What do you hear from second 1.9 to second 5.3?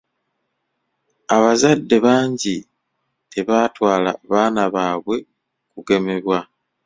bangi tebaatwala baana baabwe